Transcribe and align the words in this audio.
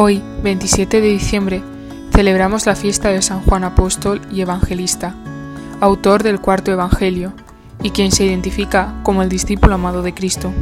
Hoy, 0.00 0.22
27 0.44 1.00
de 1.00 1.08
diciembre, 1.08 1.60
celebramos 2.14 2.66
la 2.66 2.76
fiesta 2.76 3.08
de 3.08 3.20
San 3.20 3.40
Juan 3.40 3.64
Apóstol 3.64 4.20
y 4.30 4.42
Evangelista, 4.42 5.16
autor 5.80 6.22
del 6.22 6.40
cuarto 6.40 6.70
Evangelio, 6.70 7.32
y 7.82 7.90
quien 7.90 8.12
se 8.12 8.24
identifica 8.24 8.94
como 9.02 9.24
el 9.24 9.28
discípulo 9.28 9.74
amado 9.74 10.02
de 10.02 10.14
Cristo. 10.14 10.52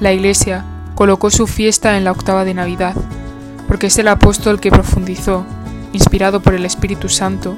La 0.00 0.14
Iglesia 0.14 0.64
colocó 0.94 1.28
su 1.28 1.46
fiesta 1.46 1.98
en 1.98 2.04
la 2.04 2.12
octava 2.12 2.46
de 2.46 2.54
Navidad, 2.54 2.96
porque 3.68 3.88
es 3.88 3.98
el 3.98 4.08
apóstol 4.08 4.60
que 4.60 4.70
profundizó, 4.70 5.44
inspirado 5.92 6.40
por 6.40 6.54
el 6.54 6.64
Espíritu 6.64 7.10
Santo, 7.10 7.54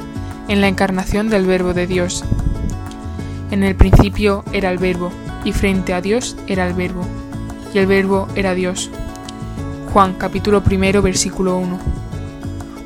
en 0.48 0.60
la 0.60 0.66
encarnación 0.66 1.30
del 1.30 1.46
Verbo 1.46 1.72
de 1.72 1.86
Dios. 1.86 2.24
En 3.52 3.62
el 3.62 3.76
principio 3.76 4.42
era 4.52 4.72
el 4.72 4.78
Verbo, 4.78 5.12
y 5.44 5.52
frente 5.52 5.94
a 5.94 6.00
Dios 6.00 6.36
era 6.48 6.66
el 6.66 6.74
Verbo, 6.74 7.06
y 7.72 7.78
el 7.78 7.86
Verbo 7.86 8.26
era 8.34 8.54
Dios. 8.54 8.90
Juan 9.94 10.14
capítulo 10.14 10.64
primero 10.64 11.02
versículo 11.02 11.56
1. 11.56 11.78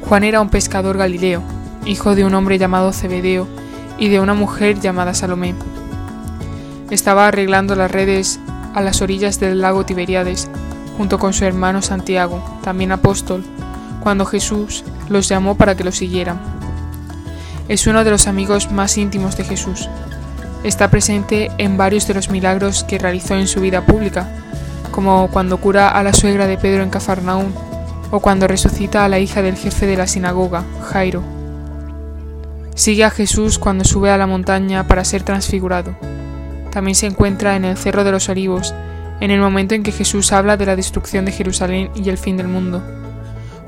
Juan 0.02 0.24
era 0.24 0.42
un 0.42 0.50
pescador 0.50 0.98
galileo, 0.98 1.42
hijo 1.86 2.14
de 2.14 2.22
un 2.22 2.34
hombre 2.34 2.58
llamado 2.58 2.92
Zebedeo 2.92 3.48
y 3.96 4.10
de 4.10 4.20
una 4.20 4.34
mujer 4.34 4.78
llamada 4.78 5.14
Salomé. 5.14 5.54
Estaba 6.90 7.26
arreglando 7.26 7.74
las 7.76 7.90
redes 7.90 8.38
a 8.74 8.82
las 8.82 9.00
orillas 9.00 9.40
del 9.40 9.62
lago 9.62 9.86
Tiberíades, 9.86 10.50
junto 10.98 11.18
con 11.18 11.32
su 11.32 11.46
hermano 11.46 11.80
Santiago, 11.80 12.44
también 12.62 12.92
apóstol, 12.92 13.42
cuando 14.00 14.26
Jesús 14.26 14.84
los 15.08 15.30
llamó 15.30 15.54
para 15.54 15.74
que 15.78 15.84
lo 15.84 15.92
siguieran. 15.92 16.38
Es 17.68 17.86
uno 17.86 18.04
de 18.04 18.10
los 18.10 18.26
amigos 18.26 18.70
más 18.70 18.98
íntimos 18.98 19.34
de 19.38 19.44
Jesús. 19.44 19.88
Está 20.62 20.90
presente 20.90 21.50
en 21.56 21.78
varios 21.78 22.06
de 22.06 22.12
los 22.12 22.28
milagros 22.28 22.84
que 22.84 22.98
realizó 22.98 23.34
en 23.34 23.46
su 23.46 23.62
vida 23.62 23.86
pública, 23.86 24.28
como 24.90 25.28
cuando 25.28 25.58
cura 25.58 25.88
a 25.88 26.02
la 26.02 26.12
suegra 26.12 26.46
de 26.46 26.58
Pedro 26.58 26.82
en 26.82 26.90
Cafarnaún, 26.90 27.52
o 28.10 28.20
cuando 28.20 28.48
resucita 28.48 29.04
a 29.04 29.08
la 29.08 29.18
hija 29.18 29.42
del 29.42 29.56
jefe 29.56 29.86
de 29.86 29.96
la 29.96 30.06
sinagoga, 30.06 30.64
Jairo. 30.90 31.22
Sigue 32.74 33.04
a 33.04 33.10
Jesús 33.10 33.58
cuando 33.58 33.84
sube 33.84 34.10
a 34.10 34.16
la 34.16 34.26
montaña 34.26 34.86
para 34.86 35.04
ser 35.04 35.22
transfigurado. 35.22 35.96
También 36.70 36.94
se 36.94 37.06
encuentra 37.06 37.56
en 37.56 37.64
el 37.64 37.76
Cerro 37.76 38.04
de 38.04 38.12
los 38.12 38.28
Olivos, 38.28 38.74
en 39.20 39.30
el 39.30 39.40
momento 39.40 39.74
en 39.74 39.82
que 39.82 39.92
Jesús 39.92 40.32
habla 40.32 40.56
de 40.56 40.66
la 40.66 40.76
destrucción 40.76 41.24
de 41.24 41.32
Jerusalén 41.32 41.90
y 41.94 42.08
el 42.08 42.18
fin 42.18 42.36
del 42.36 42.48
mundo. 42.48 42.82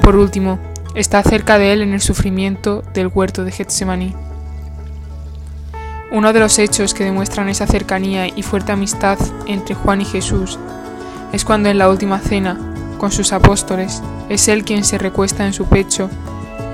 Por 0.00 0.16
último, 0.16 0.58
está 0.94 1.22
cerca 1.22 1.58
de 1.58 1.72
él 1.72 1.82
en 1.82 1.92
el 1.92 2.00
sufrimiento 2.00 2.82
del 2.94 3.08
huerto 3.08 3.44
de 3.44 3.52
Getsemaní. 3.52 4.14
Uno 6.12 6.32
de 6.32 6.40
los 6.40 6.58
hechos 6.58 6.94
que 6.94 7.04
demuestran 7.04 7.48
esa 7.48 7.66
cercanía 7.66 8.26
y 8.28 8.42
fuerte 8.42 8.72
amistad 8.72 9.18
entre 9.46 9.74
Juan 9.74 10.00
y 10.00 10.04
Jesús 10.04 10.58
es 11.32 11.44
cuando 11.44 11.68
en 11.68 11.78
la 11.78 11.88
última 11.88 12.18
cena, 12.18 12.58
con 12.98 13.12
sus 13.12 13.32
apóstoles, 13.32 14.02
es 14.28 14.48
él 14.48 14.64
quien 14.64 14.84
se 14.84 14.98
recuesta 14.98 15.46
en 15.46 15.52
su 15.52 15.66
pecho 15.66 16.10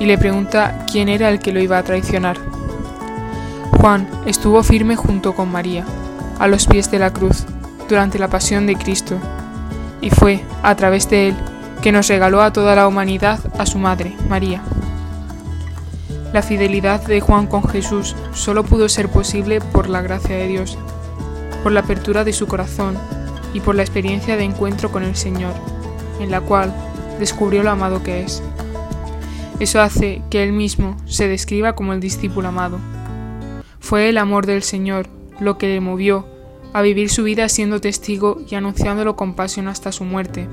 y 0.00 0.06
le 0.06 0.18
pregunta 0.18 0.86
quién 0.90 1.08
era 1.08 1.28
el 1.30 1.38
que 1.38 1.52
lo 1.52 1.60
iba 1.60 1.78
a 1.78 1.82
traicionar. 1.82 2.36
Juan 3.80 4.08
estuvo 4.26 4.62
firme 4.62 4.96
junto 4.96 5.34
con 5.34 5.50
María, 5.50 5.84
a 6.38 6.46
los 6.46 6.66
pies 6.66 6.90
de 6.90 6.98
la 6.98 7.12
cruz, 7.12 7.44
durante 7.88 8.18
la 8.18 8.28
pasión 8.28 8.66
de 8.66 8.76
Cristo, 8.76 9.16
y 10.00 10.10
fue, 10.10 10.44
a 10.62 10.74
través 10.74 11.08
de 11.08 11.28
él, 11.28 11.36
que 11.82 11.92
nos 11.92 12.08
regaló 12.08 12.42
a 12.42 12.52
toda 12.52 12.74
la 12.74 12.88
humanidad 12.88 13.38
a 13.58 13.66
su 13.66 13.78
madre, 13.78 14.16
María. 14.28 14.62
La 16.32 16.42
fidelidad 16.42 17.00
de 17.06 17.20
Juan 17.20 17.46
con 17.46 17.66
Jesús 17.68 18.16
solo 18.32 18.64
pudo 18.64 18.88
ser 18.88 19.08
posible 19.08 19.60
por 19.60 19.88
la 19.88 20.02
gracia 20.02 20.36
de 20.36 20.48
Dios, 20.48 20.76
por 21.62 21.72
la 21.72 21.80
apertura 21.80 22.24
de 22.24 22.32
su 22.32 22.46
corazón 22.46 22.98
y 23.54 23.60
por 23.60 23.74
la 23.74 23.82
experiencia 23.82 24.36
de 24.36 24.44
encuentro 24.44 24.90
con 24.90 25.02
el 25.02 25.16
Señor, 25.16 25.52
en 26.20 26.30
la 26.30 26.40
cual 26.40 26.74
descubrió 27.18 27.62
lo 27.62 27.70
amado 27.70 28.02
que 28.02 28.22
es. 28.22 28.42
Eso 29.58 29.80
hace 29.80 30.22
que 30.30 30.42
él 30.42 30.52
mismo 30.52 30.96
se 31.06 31.28
describa 31.28 31.74
como 31.74 31.92
el 31.92 32.00
discípulo 32.00 32.48
amado. 32.48 32.78
Fue 33.80 34.08
el 34.08 34.18
amor 34.18 34.46
del 34.46 34.62
Señor 34.62 35.08
lo 35.40 35.58
que 35.58 35.68
le 35.68 35.80
movió 35.80 36.26
a 36.72 36.82
vivir 36.82 37.08
su 37.08 37.22
vida 37.22 37.48
siendo 37.48 37.80
testigo 37.80 38.38
y 38.50 38.54
anunciándolo 38.54 39.16
con 39.16 39.34
pasión 39.34 39.68
hasta 39.68 39.92
su 39.92 40.04
muerte. 40.04 40.48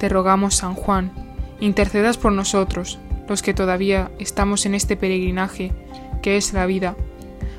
Te 0.00 0.08
rogamos, 0.08 0.56
San 0.56 0.74
Juan, 0.74 1.12
intercedas 1.60 2.18
por 2.18 2.32
nosotros, 2.32 2.98
los 3.28 3.42
que 3.42 3.54
todavía 3.54 4.10
estamos 4.18 4.66
en 4.66 4.74
este 4.74 4.96
peregrinaje, 4.96 5.72
que 6.22 6.36
es 6.36 6.52
la 6.52 6.66
vida, 6.66 6.96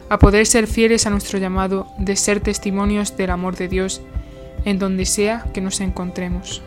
a 0.09 0.19
poder 0.19 0.45
ser 0.45 0.67
fieles 0.67 1.05
a 1.05 1.09
nuestro 1.09 1.39
llamado 1.39 1.87
de 1.97 2.15
ser 2.15 2.39
testimonios 2.39 3.17
del 3.17 3.31
amor 3.31 3.55
de 3.55 3.67
Dios 3.67 4.01
en 4.65 4.79
donde 4.79 5.05
sea 5.05 5.45
que 5.53 5.61
nos 5.61 5.81
encontremos. 5.81 6.61